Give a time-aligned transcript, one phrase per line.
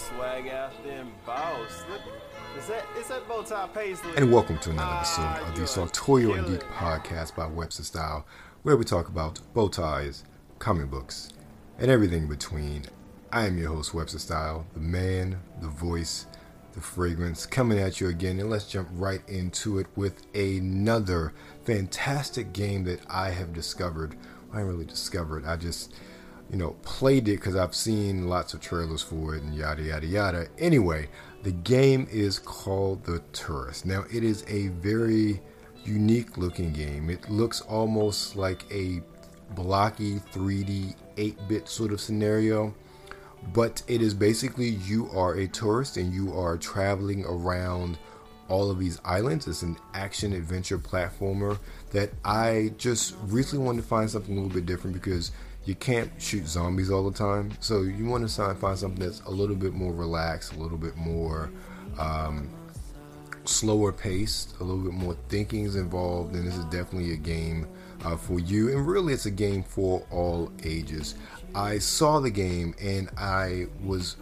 [0.00, 1.84] swag there and boss.
[2.58, 4.12] Is that is that bow tie paisley?
[4.16, 7.82] And welcome to another episode Ah, of the you're Sartorial and Geek podcast by Webster
[7.82, 8.26] Style,
[8.62, 10.24] where we talk about bow ties,
[10.58, 11.28] comic books,
[11.78, 12.86] and everything in between.
[13.30, 16.26] I am your host, Webster Style, the man, the voice,
[16.72, 18.40] the fragrance, coming at you again.
[18.40, 24.16] And let's jump right into it with another fantastic game that I have discovered.
[24.52, 25.94] I ain't really discovered, I just,
[26.50, 30.06] you know, played it because I've seen lots of trailers for it and yada, yada,
[30.06, 30.48] yada.
[30.58, 31.08] Anyway,
[31.42, 33.84] the game is called The Touryst.
[33.84, 35.40] Now, it is a very
[35.84, 37.08] unique looking game.
[37.08, 39.00] It looks almost like a
[39.54, 42.74] blocky 3D 8 bit sort of scenario
[43.52, 47.98] but it is basically you are a tourist and you are traveling around
[48.48, 49.46] all of these islands.
[49.46, 51.58] It's an action adventure platformer
[51.92, 55.32] that I just recently wanted to find something a little bit different because
[55.64, 57.52] you can't shoot zombies all the time.
[57.60, 60.96] So you want to find something that's a little bit more relaxed, a little bit
[60.96, 61.50] more
[61.98, 62.48] um,
[63.44, 67.66] slower paced, a little bit more thinking is involved, and this is definitely a game
[68.04, 68.70] uh, for you.
[68.70, 71.14] And really, it's a game for all ages.
[71.54, 74.16] I saw the game and I was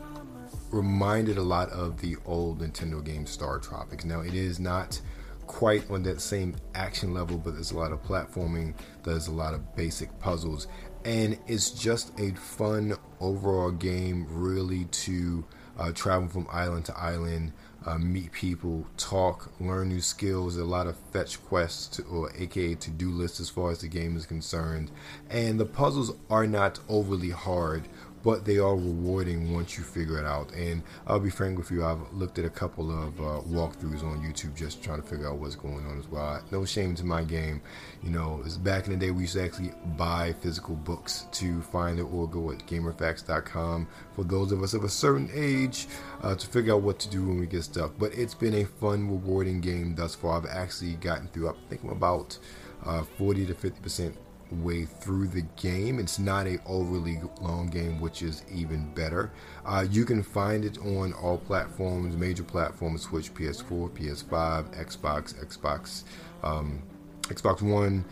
[0.70, 4.04] reminded a lot of the old Nintendo game StarTropics.
[4.04, 5.00] Now, it is not
[5.46, 9.54] quite on that same action level, but there's a lot of platforming, there's a lot
[9.54, 10.68] of basic puzzles,
[11.08, 15.42] and it's just a fun overall game, really, to
[15.78, 17.52] uh, travel from island to island.
[17.86, 20.58] Uh, meet people, talk, learn new skills.
[20.58, 24.18] A lot of fetch quests, to, or aka to-do lists, as far as the game
[24.18, 24.90] is concerned.
[25.30, 27.88] And the puzzles are not overly hard,
[28.22, 30.52] but they are rewarding once you figure it out.
[30.52, 34.22] And I'll be frank with you, I've looked at a couple of uh, walkthroughs on
[34.22, 36.42] YouTube just trying to figure out what's going on as well.
[36.50, 37.60] No shame to my game.
[38.02, 41.60] You know, it's back in the day we used to actually buy physical books to
[41.62, 45.86] find it or go at GameFAQs.com for those of us of a certain age
[46.22, 47.92] uh, to figure out what to do when we get stuck.
[47.98, 50.38] But it's been a fun, rewarding game thus far.
[50.38, 52.38] I've actually gotten through, I think I'm about
[52.84, 54.14] uh, 40 to 50%
[54.50, 55.98] way through the game.
[55.98, 59.30] It's not a overly long game, which is even better.
[59.64, 66.04] Uh, you can find it on all platforms, major platforms: Switch, PS4, PS5, Xbox, Xbox,
[66.42, 66.82] um,
[67.22, 68.04] Xbox One.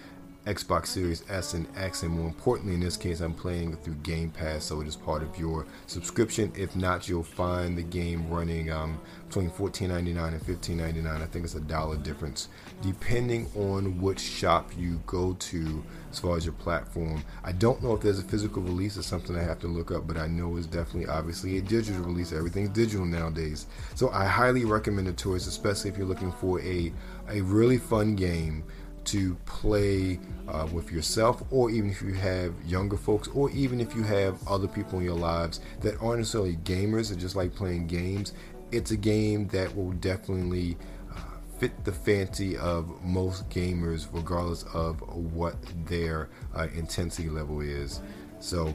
[0.47, 4.31] Xbox Series S and X, and more importantly, in this case, I'm playing through Game
[4.31, 6.53] Pass, so it is part of your subscription.
[6.57, 11.07] If not, you'll find the game running um, between $14.99 and $15.99.
[11.21, 12.49] I think it's a dollar difference,
[12.81, 17.25] depending on which shop you go to as far as your platform.
[17.43, 20.07] I don't know if there's a physical release or something I have to look up,
[20.07, 22.33] but I know it's definitely obviously a digital release.
[22.33, 26.93] Everything's digital nowadays, so I highly recommend the toys, especially if you're looking for a
[27.29, 28.63] a really fun game
[29.07, 30.19] to play
[30.49, 34.37] uh, with yourself, or even if you have younger folks, or even if you have
[34.47, 38.33] other people in your lives that aren't necessarily gamers and just like playing games.
[38.73, 40.77] It's a game that will definitely
[41.15, 41.21] uh,
[41.59, 45.01] fit the fancy of most gamers, regardless of
[45.33, 45.57] what
[45.87, 48.01] their uh, intensity level is.
[48.41, 48.75] So,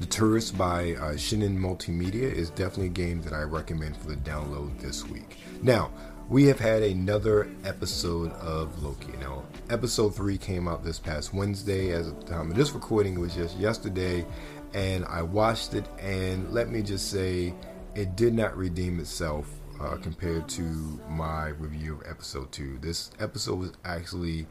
[0.00, 4.16] the Touryst by uh, Shin'en Multimedia is definitely a game that I recommend for the
[4.16, 5.36] download this week.
[5.62, 5.92] Now,
[6.28, 9.12] we have had another episode of Loki.
[9.20, 11.92] Now, episode 3 came out this past Wednesday.
[11.92, 14.24] As of the time of this recording, it was just yesterday,
[14.72, 17.54] and I watched it, and let me just say,
[17.94, 19.48] it did not redeem itself
[19.80, 20.62] uh, compared to
[21.08, 22.78] my review of episode 2.
[22.80, 24.46] This episode was actually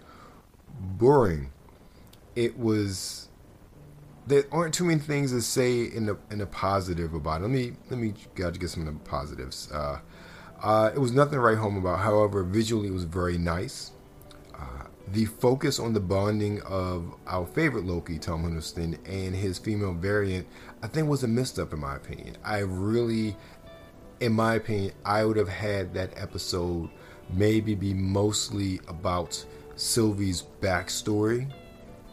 [0.80, 1.52] boring.
[2.36, 3.30] It was
[4.26, 7.44] there aren't too many things to say in the in the positive about it.
[7.44, 9.70] Let me let me get some of the positives.
[9.72, 10.00] Uh,
[10.64, 12.00] uh, it was nothing to write home about.
[12.00, 13.92] However, visually it was very nice.
[14.56, 19.94] Uh, the focus on the bonding of our favorite Loki, Tom Hiddleston, and his female
[19.94, 20.48] variant,
[20.82, 22.38] I think was a misstep in my opinion.
[22.46, 23.36] I really,
[24.22, 26.90] in my opinion, I would have had that episode
[27.30, 29.46] maybe be mostly about
[29.76, 31.52] Sylvie's backstory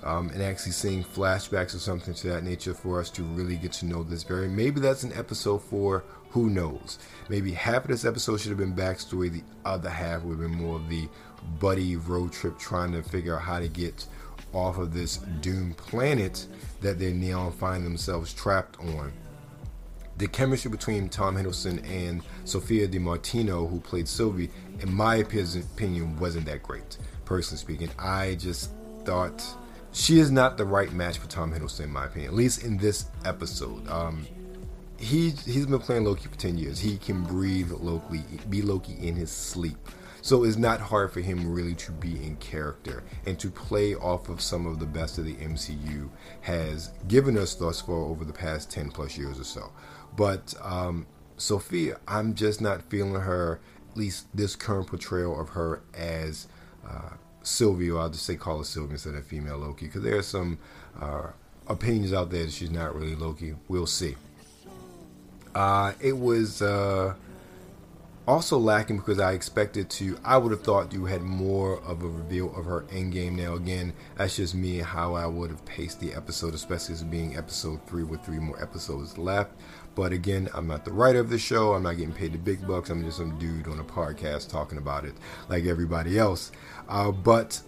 [0.02, 3.72] um, and actually seeing flashbacks or something to that nature for us to really get
[3.74, 4.48] to know this very.
[4.48, 6.98] Maybe that's an episode for who knows.
[7.28, 9.32] Maybe half of this episode should have been backstory.
[9.32, 11.08] The other half would have been more of the
[11.58, 14.06] buddy road trip trying to figure out how to get
[14.52, 16.46] off of this doomed planet
[16.80, 19.12] that they now find themselves trapped on.
[20.18, 24.50] The chemistry between Tom Hiddleston and Sophia Di Martino, who played Sylvie,
[24.80, 26.98] in my opinion, wasn't that great.
[27.24, 28.70] Personally speaking, I just
[29.04, 29.42] thought
[29.92, 32.30] she is not the right match for Tom Hiddleston, in my opinion.
[32.30, 34.26] At least in this episode, um,
[35.00, 36.78] he he's been playing Loki for ten years.
[36.78, 39.78] He can breathe Loki, be Loki in his sleep.
[40.22, 44.28] So it's not hard for him really to be in character and to play off
[44.28, 46.10] of some of the best of the MCU
[46.42, 49.72] has given us thus far over the past 10 plus years or so.
[50.16, 51.06] But um,
[51.38, 53.60] Sophia, I'm just not feeling her,
[53.90, 56.48] at least this current portrayal of her as
[56.86, 57.96] uh, Sylvia.
[57.96, 60.58] I'll just say call her Sylvia instead of female Loki, because there are some
[61.00, 61.28] uh,
[61.66, 63.54] opinions out there that she's not really Loki.
[63.68, 64.16] We'll see.
[65.54, 67.14] Uh, it was uh,
[68.26, 70.16] also lacking because I expected to.
[70.24, 73.32] I would have thought you had more of a reveal of her endgame.
[73.32, 77.36] Now, again, that's just me how I would have paced the episode, especially as being
[77.36, 79.52] episode three with three more episodes left.
[79.96, 81.74] But again, I'm not the writer of the show.
[81.74, 82.90] I'm not getting paid the big bucks.
[82.90, 85.14] I'm just some dude on a podcast talking about it
[85.48, 86.52] like everybody else.
[86.88, 87.60] Uh, but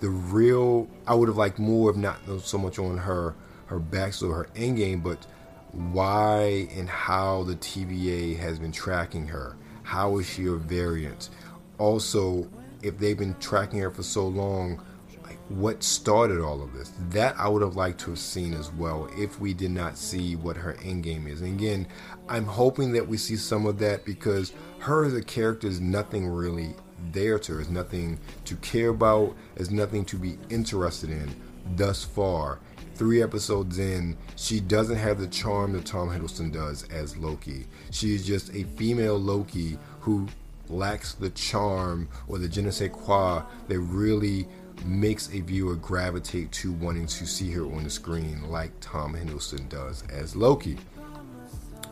[0.00, 3.34] the real, I would have liked more of not so much on her
[3.66, 5.26] her backstory, her endgame, but
[5.72, 9.56] why and how the TVA has been tracking her
[9.90, 11.30] how is she a variant?
[11.78, 12.48] Also,
[12.80, 14.80] if they've been tracking her for so long,
[15.24, 16.92] like what started all of this?
[17.08, 20.36] That I would have liked to have seen as well if we did not see
[20.36, 21.40] what her end game is.
[21.40, 21.88] And again,
[22.28, 26.28] I'm hoping that we see some of that because her as a character is nothing
[26.28, 26.76] really
[27.10, 27.58] there to her.
[27.58, 29.34] There's nothing to care about.
[29.56, 31.34] There's nothing to be interested in
[31.74, 32.60] thus far
[32.94, 37.66] three episodes in, she doesn't have the charm that Tom Hiddleston does as Loki.
[37.90, 40.28] She is just a female Loki who
[40.68, 44.46] lacks the charm or the je ne sais quoi that really
[44.84, 49.68] makes a viewer gravitate to wanting to see her on the screen like Tom Hiddleston
[49.68, 50.78] does as Loki.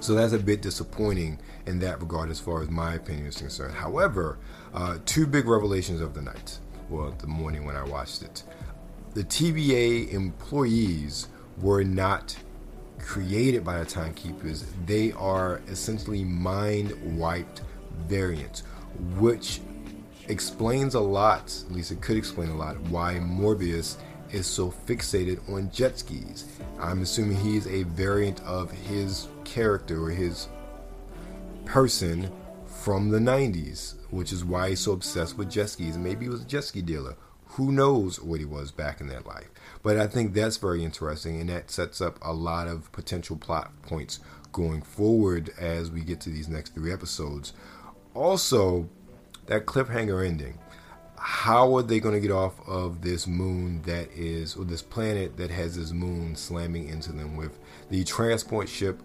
[0.00, 3.75] So that's a bit disappointing in that regard as far as my opinion is concerned.
[3.75, 4.39] However,
[4.73, 6.59] uh, two big revelations of the night,
[6.89, 8.45] well, the morning when I watched it
[9.15, 11.29] the TVA employees
[11.61, 12.37] were not
[12.99, 14.65] created by the timekeepers.
[14.87, 17.63] They are essentially mind wiped
[18.07, 18.61] variants,
[19.17, 19.61] which
[20.29, 23.97] explains a lot, at least it could explain a lot, why Mobius
[24.31, 26.45] is so fixated on jet skis.
[26.79, 30.49] I'm assuming he's a variant of his character or his
[31.65, 32.31] person
[32.67, 35.97] from the 90s, which is why he's so obsessed with jet skis.
[35.97, 37.17] Maybe he was a jet ski dealer
[37.59, 39.51] who knows what he was back in that life?
[39.83, 43.73] But I think that's very interesting, and that sets up a lot of potential plot
[43.83, 44.21] points
[44.53, 47.55] going forward as we get to these next three episodes.
[48.15, 48.89] Also,
[49.47, 50.61] that cliffhanger ending.
[51.19, 55.37] How are they going to get off of this moon that is, or this planet
[55.37, 57.59] that has this moon slamming into them with
[57.91, 59.01] the transport ship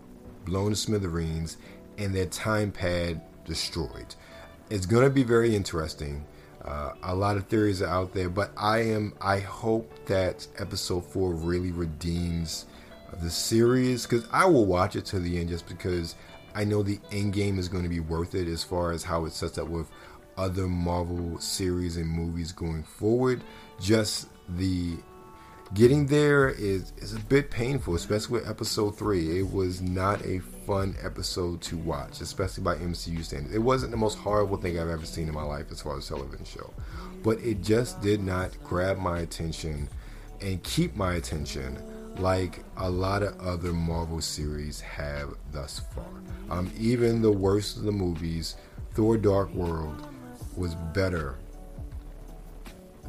[0.46, 1.58] blown to smithereens
[1.98, 4.14] and their time pad destroyed?
[4.70, 6.28] It's going to be very interesting
[6.65, 9.13] uh, a lot of theories are out there, but I am.
[9.19, 12.65] I hope that episode four really redeems
[13.21, 16.15] the series because I will watch it to the end just because
[16.56, 19.25] I know the end game is going to be worth it as far as how
[19.25, 19.88] it sets up with
[20.38, 23.44] other Marvel series and movies going forward.
[23.80, 24.98] Just the
[25.74, 29.40] getting there is is a bit painful, especially with episode three.
[29.40, 33.56] It was not a fun episode to watch, especially by MCU standards.
[33.56, 36.08] It wasn't the most horrible thing I've ever seen in my life as far as
[36.08, 36.74] television show,
[37.24, 39.90] but it just did not grab my attention
[40.42, 41.78] and keep my attention
[42.18, 46.06] like a lot of other Marvel series have thus far.
[46.50, 48.56] Um, even the worst of the movies,
[48.94, 50.08] Thor: Dark World,
[50.56, 51.38] was better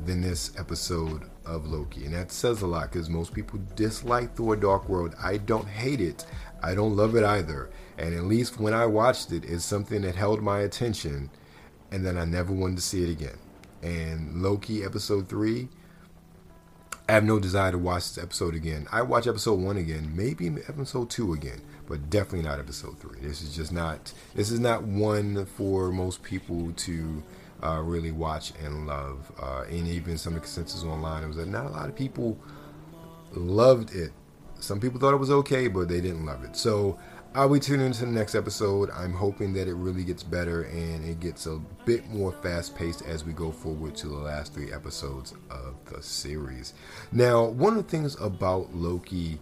[0.04, 2.04] than this episode of Loki.
[2.04, 5.14] And that says a lot because most people dislike Thor Dark World.
[5.22, 6.26] I don't hate it.
[6.62, 7.70] I don't love it either.
[7.98, 11.30] And at least when I watched it, it's something that held my attention
[11.90, 13.38] and then I never wanted to see it again.
[13.82, 15.68] And Loki episode 3,
[17.08, 18.88] I have no desire to watch this episode again.
[18.90, 23.20] I watch episode 1 again, maybe episode 2 again, but definitely not episode 3.
[23.20, 27.22] This is just not this is not one for most people to
[27.64, 29.32] uh, really watch and love.
[29.40, 32.38] Uh, and even some of the consensus online was that not a lot of people
[33.32, 34.12] loved it.
[34.60, 36.56] Some people thought it was okay, but they didn't love it.
[36.56, 36.98] So
[37.34, 38.90] I'll be tuning into the next episode.
[38.90, 43.02] I'm hoping that it really gets better and it gets a bit more fast paced
[43.02, 46.74] as we go forward to the last three episodes of the series.
[47.10, 49.40] Now, one of the things about Loki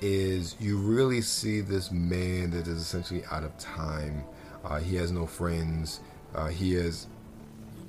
[0.00, 4.24] is you really see this man that is essentially out of time.
[4.64, 6.00] Uh, he has no friends.
[6.34, 7.08] Uh, he has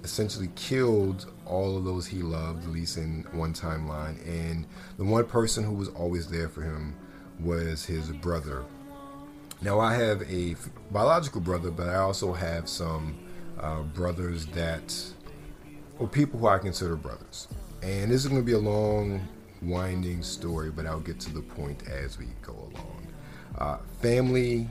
[0.04, 4.26] essentially killed all of those he loved, at least in one timeline.
[4.28, 4.66] And
[4.98, 6.96] the one person who was always there for him
[7.40, 8.64] was his brother.
[9.62, 10.56] Now, I have a
[10.92, 13.18] biological brother, but I also have some
[13.60, 14.94] uh, brothers that,
[16.00, 17.48] or people who I consider brothers.
[17.82, 19.26] And this is going to be a long,
[19.62, 23.08] winding story, but I'll get to the point as we go along.
[23.58, 24.70] Uh, family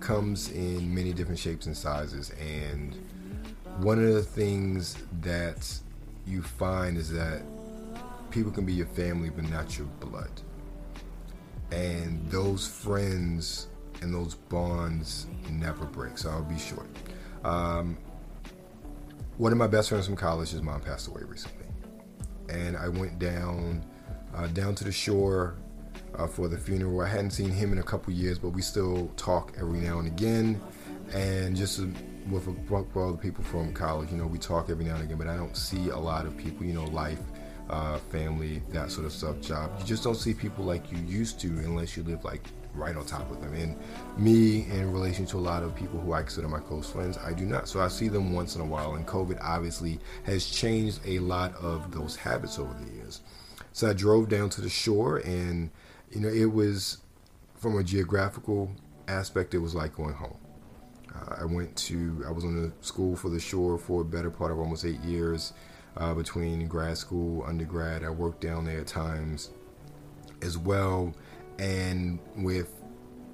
[0.00, 2.96] comes in many different shapes and sizes, and
[3.78, 5.72] one of the things that
[6.26, 7.42] you find is that
[8.30, 10.30] people can be your family but not your blood.
[11.70, 13.68] And those friends
[14.02, 16.18] and those bonds never break.
[16.18, 16.88] So I'll be short.
[17.44, 17.96] Um,
[19.38, 21.66] one of my best friends from college, his mom passed away recently,
[22.48, 23.84] and I went down
[24.34, 25.56] uh, down to the shore
[26.16, 27.00] uh, for the funeral.
[27.00, 30.06] I hadn't seen him in a couple years, but we still talk every now and
[30.06, 30.60] again.
[31.14, 31.80] And just
[32.30, 35.04] with a bunch of other people from college, you know, we talk every now and
[35.04, 35.18] again.
[35.18, 37.20] But I don't see a lot of people, you know, life,
[37.70, 39.72] uh, family, that sort of stuff, job.
[39.78, 42.42] You just don't see people like you used to unless you live like
[42.74, 43.54] right on top of them.
[43.54, 43.76] And
[44.16, 47.32] me, in relation to a lot of people who I consider my close friends, I
[47.32, 47.68] do not.
[47.68, 48.94] So I see them once in a while.
[48.94, 53.20] And COVID obviously has changed a lot of those habits over the years.
[53.72, 55.70] So I drove down to the shore, and
[56.10, 56.98] you know, it was
[57.54, 58.70] from a geographical
[59.08, 60.36] aspect, it was like going home.
[61.14, 64.30] Uh, I went to, I was on the school for the shore for a better
[64.30, 65.52] part of almost eight years
[65.96, 68.04] uh, between grad school, undergrad.
[68.04, 69.50] I worked down there at times
[70.40, 71.14] as well.
[71.58, 72.72] And with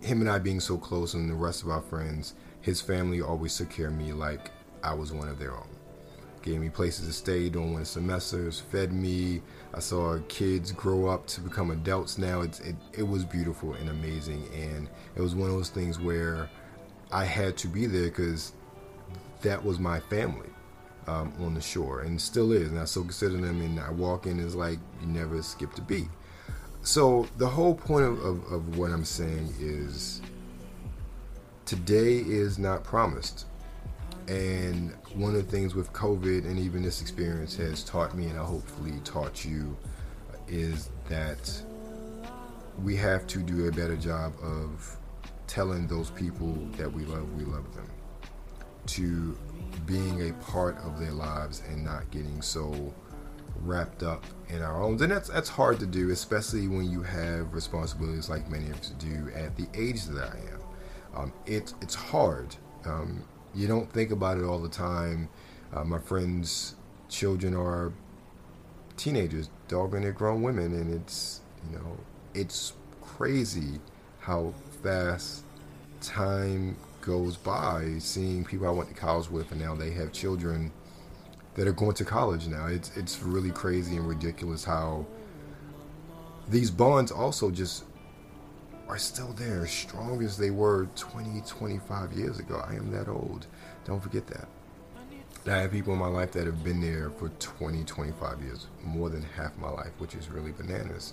[0.00, 3.56] him and I being so close and the rest of our friends, his family always
[3.56, 4.50] took care of me like
[4.82, 5.68] I was one of their own.
[6.42, 9.42] Gave me places to stay during winter semesters, fed me.
[9.74, 12.42] I saw kids grow up to become adults now.
[12.42, 14.48] It's, it, it was beautiful and amazing.
[14.54, 16.48] And it was one of those things where
[17.10, 18.52] I had to be there because
[19.42, 20.50] that was my family
[21.06, 22.68] um, on the shore and still is.
[22.68, 23.60] And I still consider them.
[23.60, 26.08] And I walk in, it's like you never skip a beat.
[26.82, 30.20] So the whole point of, of, of what I'm saying is
[31.64, 33.46] today is not promised.
[34.28, 38.38] And one of the things with COVID and even this experience has taught me, and
[38.38, 39.74] I hopefully taught you,
[40.46, 41.50] is that
[42.82, 44.97] we have to do a better job of
[45.48, 47.90] telling those people that we love, we love them,
[48.86, 49.36] to
[49.86, 52.94] being a part of their lives and not getting so
[53.62, 55.02] wrapped up in our own.
[55.02, 58.90] And that's that's hard to do, especially when you have responsibilities like many of us
[58.90, 60.60] do at the age that I am.
[61.14, 62.54] Um, it's it's hard.
[62.84, 63.24] Um,
[63.54, 65.28] you don't think about it all the time.
[65.72, 66.76] Uh, my friends'
[67.08, 67.92] children are
[68.96, 71.40] teenagers, dogging their grown women, and it's
[71.70, 71.96] you know
[72.34, 73.80] it's crazy
[74.20, 75.44] how fast
[76.00, 77.96] time goes by.
[77.98, 80.72] Seeing people I went to college with, and now they have children
[81.54, 82.66] that are going to college now.
[82.66, 85.06] It's it's really crazy and ridiculous how
[86.48, 87.84] these bonds also just
[88.88, 92.62] are still there, strong as they were 20, 25 years ago.
[92.66, 93.46] I am that old.
[93.84, 94.48] Don't forget that.
[95.46, 99.08] I have people in my life that have been there for 20, 25 years, more
[99.08, 101.12] than half my life, which is really bananas.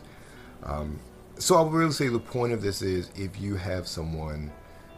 [0.63, 0.99] Um,
[1.37, 4.51] so I would really say the point of this is if you have someone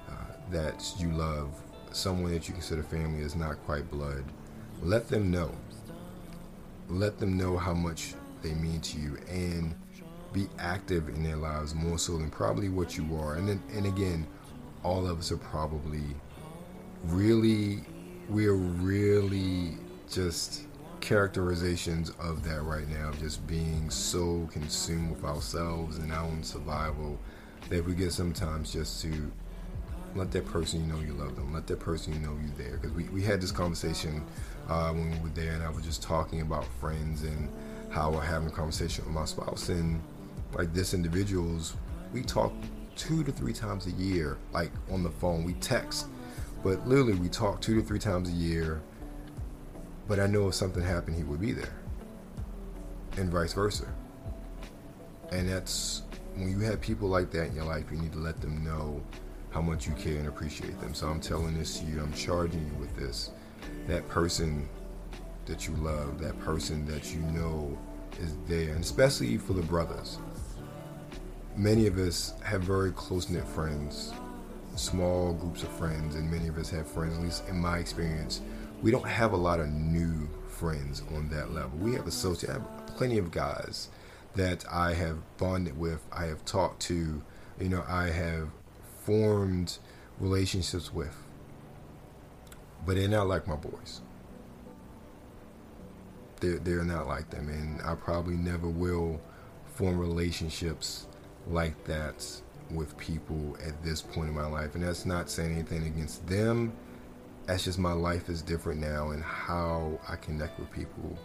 [0.08, 0.13] uh,
[0.51, 1.50] that you love,
[1.91, 4.24] someone that you consider family is not quite blood,
[4.82, 5.51] let them know.
[6.89, 8.13] Let them know how much
[8.44, 9.75] they mean to you and
[10.32, 13.36] be active in their lives more so than probably what you are.
[13.36, 14.27] And then, and again,
[14.84, 16.03] all of us are probably
[17.06, 17.84] really,
[18.29, 19.77] we're really
[20.10, 20.66] just
[21.01, 27.20] characterizations of that right now, just being so consumed with ourselves and our own survival
[27.70, 29.32] that we get sometimes just to
[30.16, 32.77] let that person you know you love them, let that person you know you there.
[32.77, 34.25] Because we, we had this conversation
[34.70, 37.50] uh, when we were there, and I was just talking about friends and
[37.89, 39.70] how we're having a conversation with my spouse.
[39.70, 40.01] And
[40.54, 41.75] like this individuals,
[42.13, 42.51] we talk
[42.96, 45.44] two to three times a year, like on the phone.
[45.44, 46.08] We text,
[46.63, 48.82] but literally we talk two to three times a year.
[50.07, 51.75] But I know if something happened, he would be there,
[53.17, 53.87] and vice versa.
[55.31, 56.03] And that's
[56.35, 59.01] when you have people like that in your life, you need to let them know
[59.49, 60.93] how much you care and appreciate them.
[60.93, 63.31] So I'm telling this to you, I'm charging you with this.
[63.87, 64.69] That person
[65.45, 67.77] that you love, that person that you know
[68.19, 70.19] is there, and especially for the brothers.
[71.55, 74.13] Many of us have very close knit friends,
[74.75, 78.41] small groups of friends, and many of us have friends, at least in my experience.
[78.81, 81.77] We don't have a lot of new friends on that level.
[81.79, 83.89] We have associates, I have plenty of guys
[84.36, 87.22] that I have bonded with, I have talked to,
[87.60, 88.50] you know, I have
[89.03, 89.77] formed
[90.19, 91.15] relationships with.
[92.86, 94.01] But they're not like my boys.
[96.39, 97.50] They're, they're not like them.
[97.50, 99.19] And I probably never will
[99.74, 101.07] form relationships
[101.48, 102.25] like that
[102.72, 104.75] with people at this point in my life.
[104.75, 106.74] And that's not saying anything against them.
[107.48, 111.18] That's just my life is different now and how I connect with people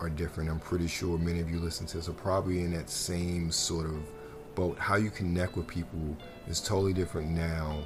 [0.00, 0.50] are different.
[0.50, 3.86] I'm pretty sure many of you listen to this are probably in that same sort
[3.86, 4.02] of
[4.56, 4.76] boat.
[4.80, 6.16] How you connect with people
[6.48, 7.84] is totally different now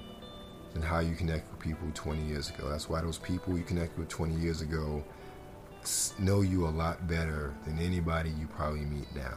[0.73, 2.71] than how you connect with people 20 years ago.
[2.71, 5.05] That's why those people you connected with 20 years ago
[6.19, 9.35] know you a lot better than anybody you probably meet now.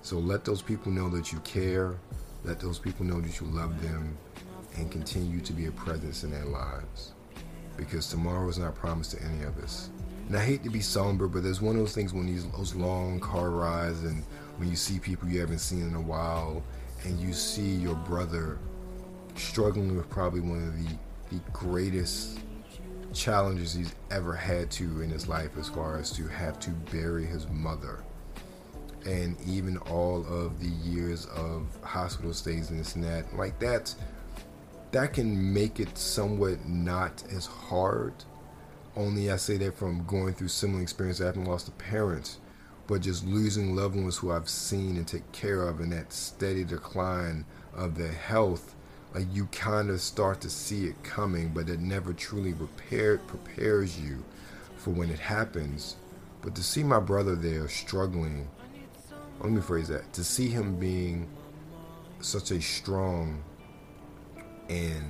[0.00, 1.96] So let those people know that you care,
[2.44, 4.16] Let those people know that you love them
[4.76, 7.12] and continue to be a presence in their lives.
[7.76, 9.90] Because tomorrow is not promised to any of us.
[10.28, 12.74] And I hate to be somber, but there's one of those things when these those
[12.74, 14.22] long car rides and
[14.56, 16.62] when you see people you haven't seen in a while
[17.04, 18.58] and you see your brother
[19.36, 22.38] struggling with probably one of the, the greatest
[23.12, 27.24] challenges he's ever had to in his life as far as to have to bury
[27.24, 28.02] his mother
[29.06, 33.94] and even all of the years of hospital stays and this and that like that
[34.94, 38.14] that can make it somewhat not as hard
[38.96, 42.38] only i say that from going through similar experience i haven't lost a parent
[42.86, 46.64] but just losing loved ones who i've seen and take care of and that steady
[46.64, 48.74] decline of their health
[49.14, 54.00] like you kind of start to see it coming but it never truly prepared prepares
[54.00, 54.24] you
[54.84, 55.96] for when it happens.
[56.42, 58.48] But to see my brother there struggling
[59.40, 61.28] let me phrase that to see him being
[62.20, 63.42] such a strong
[64.68, 65.04] and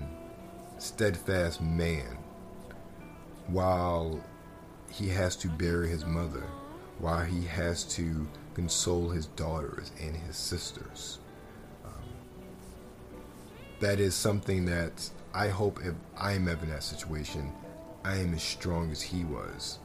[0.79, 2.19] steadfast man
[3.47, 4.23] while
[4.91, 6.45] he has to bury his mother
[6.99, 11.19] while he has to console his daughters and his sisters
[11.85, 11.93] um,
[13.81, 17.53] that is something that I hope if I am ever in that situation,
[18.05, 19.81] I am as strong as he was,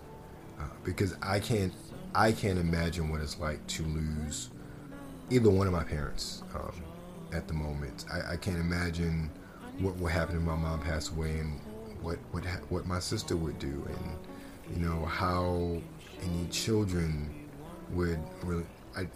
[0.59, 1.73] uh, because I can't
[2.13, 4.49] I can't imagine what it's like to lose
[5.31, 6.71] either one of my parents um,
[7.33, 8.05] at the moment.
[8.11, 9.29] I, I, can't imagine
[9.79, 11.59] what would happen if my mom passed away and
[12.01, 15.81] what what what my sister would do, and you know how
[16.21, 17.47] any children
[17.91, 18.65] would really.
[18.95, 19.07] I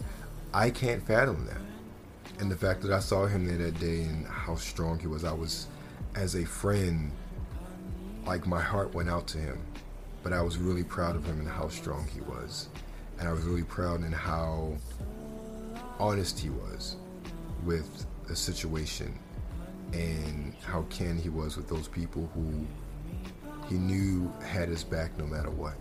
[0.53, 1.61] I can't fathom that,
[2.39, 5.23] and the fact that I saw him there that day and how strong he was,
[5.23, 5.67] I was
[6.15, 7.11] as a friend,
[8.25, 9.59] like my heart went out to him,
[10.21, 12.69] but I was really proud of him and how strong he was.
[13.19, 14.73] And I was really proud in how
[15.99, 16.97] honest he was
[17.63, 19.17] with the situation
[19.93, 22.65] and how Ken he was with those people who
[23.69, 25.75] he knew had his back no matter what.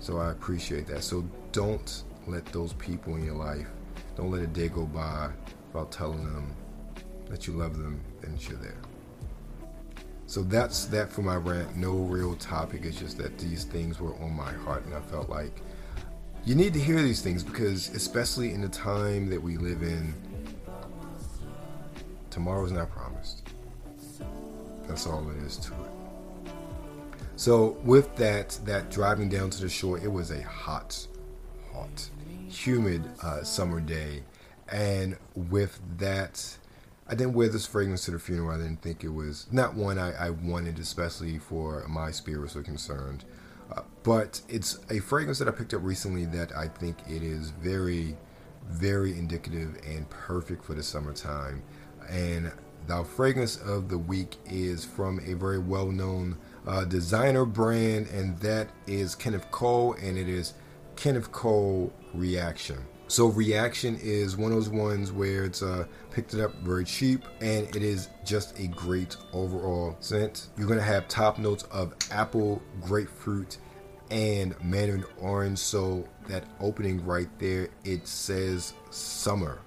[0.00, 1.02] So I appreciate that.
[1.02, 3.68] So don't let those people in your life,
[4.16, 5.30] don't let a day go by
[5.72, 6.54] without telling them
[7.28, 8.80] that you love them and you're there.
[10.26, 11.76] So that's that for my rant.
[11.76, 12.84] No real topic.
[12.84, 15.62] It's just that these things were on my heart, and I felt like
[16.44, 20.14] you need to hear these things because, especially in the time that we live in,
[22.30, 23.03] tomorrow's not promised.
[24.86, 26.52] That's all it is to it.
[27.36, 31.06] So, with that, that driving down to the shore, it was a hot,
[31.72, 32.10] hot,
[32.48, 34.22] humid uh, summer day,
[34.68, 36.56] and with that,
[37.06, 38.54] I didn't wear this fragrance to the funeral.
[38.54, 42.62] I didn't think it was not one I, I wanted, especially for my spirits were
[42.62, 43.24] concerned.
[43.74, 47.50] Uh, but it's a fragrance that I picked up recently that I think it is
[47.50, 48.16] very,
[48.68, 51.62] very indicative and perfect for the summertime.
[52.08, 52.52] And
[52.86, 58.38] the fragrance of the week is from a very well known uh, designer brand, and
[58.40, 60.54] that is Kenneth Cole, and it is
[60.96, 62.78] Kenneth Cole Reaction.
[63.06, 67.24] So Reaction is one of those ones where it's uh, picked it up very cheap
[67.40, 70.48] and it is just a great overall scent.
[70.56, 73.58] You're gonna have top notes of apple, grapefruit,
[74.10, 75.58] and mandarin orange.
[75.58, 79.60] So that opening right there, it says summer.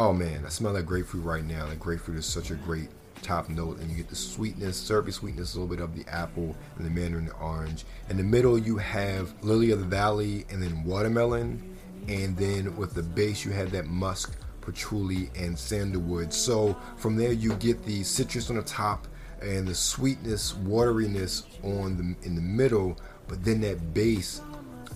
[0.00, 1.66] Oh man, I smell that grapefruit right now.
[1.66, 2.88] That grapefruit is such a great
[3.20, 6.54] top note, and you get the sweetness, syrupy sweetness, a little bit of the apple
[6.76, 7.84] and the mandarin the orange.
[8.08, 12.94] In the middle, you have lily of the valley, and then watermelon and then with
[12.94, 16.32] the base you have that musk, patchouli, and sandalwood.
[16.32, 19.08] So from there you get the citrus on the top
[19.42, 24.42] and the sweetness, wateriness on the in the middle, but then that base,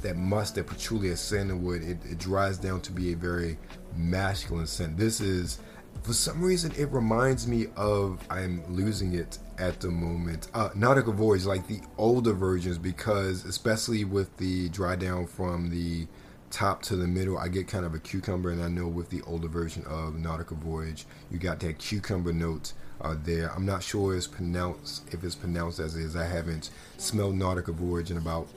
[0.03, 3.59] that musk, that patchouli, and sandalwood, it, it dries down to be a very
[3.97, 4.97] masculine scent.
[4.97, 5.59] This is
[6.03, 10.49] for some reason it reminds me of I'm losing it at the moment.
[10.55, 16.07] Uh, Nautica Voyage, like the older versions, because especially with the dry down from the
[16.51, 19.23] top to the middle, I get kind of a cucumber, and I know with the
[19.23, 23.53] older version of Nautica Voyage, you got that cucumber note uh, there.
[23.53, 26.17] I'm not sure it's pronounced if it's pronounced as is.
[26.17, 28.49] I haven't smelled Nautica Voyage in about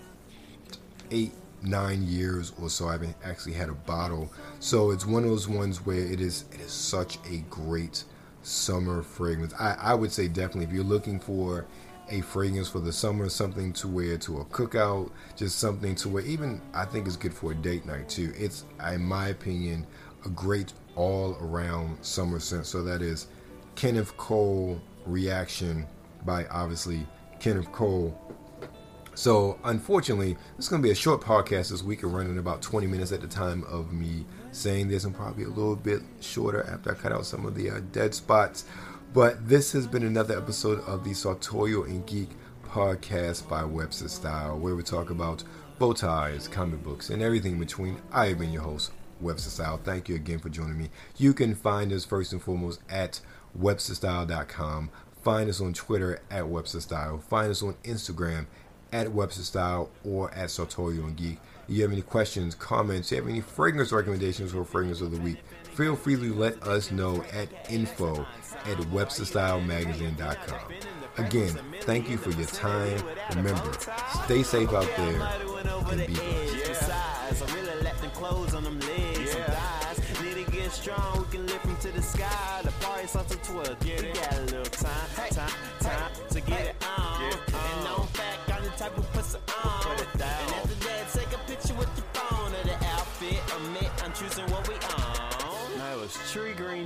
[1.11, 2.87] eight, nine years or so.
[2.87, 6.45] I haven't actually had a bottle, so it's one of those ones where it is
[6.51, 8.03] it is such a great
[8.41, 9.53] summer fragrance.
[9.59, 11.65] I, I would say definitely if you're looking for
[12.09, 16.23] a fragrance for the summer, something to wear to a cookout, just something to wear.
[16.23, 18.31] Even I think it's good for a date night too.
[18.37, 19.87] It's, in my opinion,
[20.25, 22.65] a great all around summer scent.
[22.65, 23.27] So that is
[23.75, 25.85] Kenneth Cole Reaction
[26.25, 27.05] by obviously
[27.39, 28.19] Kenneth Cole.
[29.15, 32.61] So unfortunately, this is going to be a short podcast this week, and running about
[32.61, 36.63] 20 minutes at the time of me saying this and probably a little bit shorter
[36.69, 38.65] after I cut out some of the uh, dead spots.
[39.13, 42.29] But this has been another episode of the Sartorial and Geek
[42.65, 45.45] podcast by Webster Style, where we talk about
[45.79, 48.01] bow ties, comic books, and everything in between.
[48.11, 49.79] I have been your host, Webster Style.
[49.81, 50.89] Thank you again for joining me.
[51.15, 53.21] You can find us first and foremost at
[53.57, 54.89] websterstyle.com.
[55.21, 57.17] Find us on Twitter at Webster Style.
[57.17, 58.47] Find us on Instagram
[58.91, 61.37] at Webster Style or at Sartorial and Geek.
[61.67, 65.19] If you have any questions, comments, you have any fragrance recommendations or fragrance of the
[65.19, 68.25] week, feel free to let us know at info
[68.65, 70.73] at websterstylemagazine.com.
[71.17, 73.01] Again, thank you for your time.
[73.35, 73.71] Remember,
[74.25, 75.21] stay safe out there
[75.91, 76.91] and be blessed.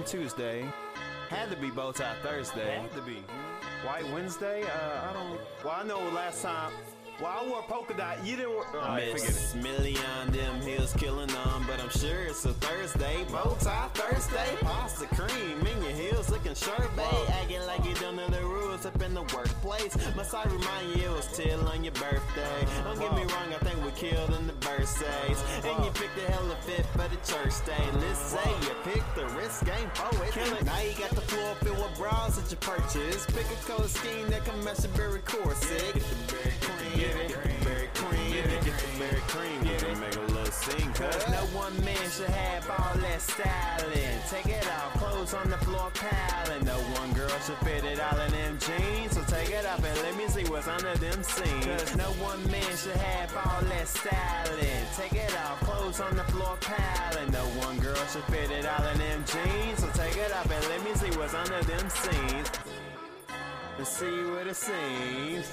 [0.09, 0.65] Tuesday.
[1.29, 2.79] Had to be bow tie Thursday.
[2.79, 3.23] Had to be.
[3.85, 4.63] White Wednesday?
[4.63, 5.39] Uh, I don't.
[5.63, 6.71] Well, I know last time.
[7.21, 8.25] Well, I wore polka dot.
[8.25, 8.65] You didn't wear.
[8.73, 13.25] Oh, I Miss Million, them hills killing them, but I'm sure it's a Thursday.
[13.31, 17.05] Bow tie Thursday, pasta cream in your heels looking sharp, babe.
[17.29, 19.95] Acting like you don't know the rules up in the workplace.
[20.15, 22.65] Must I remind you it was till on your birthday?
[22.83, 25.43] Don't get me wrong, I think we killed in the birthdays.
[25.63, 27.85] And you picked a hell of fit for the church day.
[27.99, 30.35] Let's say you picked the risk game poet.
[30.65, 33.27] Now you got the floor filled with bras that you purchased.
[33.33, 35.93] Pick a color scheme that can match your berry corset.
[35.93, 37.48] Get the berry cream.
[41.53, 44.19] One man should have all that styling.
[44.29, 46.65] Take it off, clothes on the floor piling.
[46.65, 49.13] No one girl should fit it all in them jeans.
[49.13, 51.65] So take it off and let me see what's under them seams.
[51.65, 54.85] Cause no one man should have all that styling.
[54.95, 57.31] Take it off, clothes on the floor piling.
[57.31, 59.79] No one girl should fit it all in them jeans.
[59.79, 62.49] So take it off and let me see what's under them seams.
[63.77, 65.47] And see what it seems.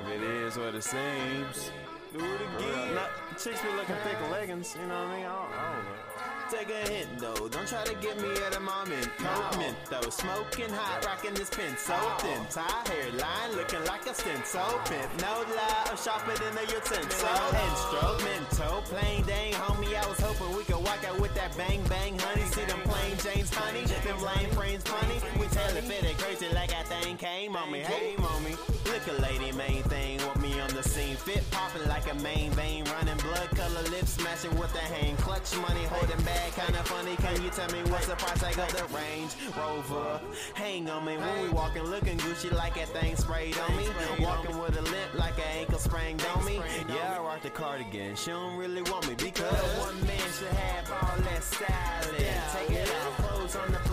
[0.00, 1.70] If it is what it seems.
[2.12, 2.98] Do it again.
[3.38, 4.74] Chicks be looking thick leggings.
[4.80, 5.26] You know what I mean?
[5.26, 6.16] I don't, I don't know.
[6.48, 8.28] Take a hint though, don't try to get me
[8.60, 10.08] my mint coat mint though.
[10.10, 12.38] Smoking hot, rocking this pin so thin.
[12.50, 15.10] Tie hairline, looking like a stent so pimp.
[15.20, 17.46] No lie, I'm sharper than a utensil.
[17.66, 19.94] Instrumental, plain dang, homie.
[19.96, 22.46] I was hoping we could walk out with that bang bang, honey.
[22.54, 25.18] See them plain James honey, them lame frames funny.
[25.40, 27.80] We tell it fit crazy like I thing came on me.
[27.80, 28.75] Hey, mommy, look
[29.08, 31.16] a lady, main thing, want me on the scene.
[31.16, 35.18] Fit popping like a main vein, running blood color lips, smashing with the hand.
[35.18, 37.16] Clutch money, holding back kinda funny.
[37.16, 40.20] Can you tell me what's the price tag of the Range Rover?
[40.54, 43.88] Hang on me when we walking, looking Gucci like that thing sprayed on me.
[44.20, 46.60] Walking with a limp like an ankle sprained on me.
[46.88, 48.16] Yeah, I rock the cardigan.
[48.16, 52.36] She don't really want me because one man should have all that styling.
[52.52, 53.85] Take it off, clothes on the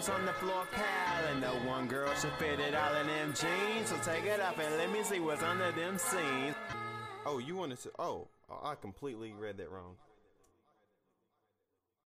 [0.00, 1.40] off, on the floor piling.
[1.40, 3.88] No one girl should fit it all in them jeans.
[3.88, 6.54] So take it off and let me see what's under them seams.
[7.26, 7.90] Oh, you wanted to.
[7.98, 8.28] Oh,
[8.62, 9.96] I completely read that wrong.